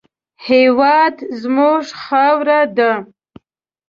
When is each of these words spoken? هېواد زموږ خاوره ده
هېواد 0.47 1.15
زموږ 1.41 1.83
خاوره 2.01 2.61
ده 2.77 2.91